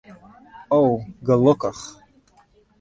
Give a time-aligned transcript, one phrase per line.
[0.79, 0.81] O,
[1.27, 1.83] gelokkich.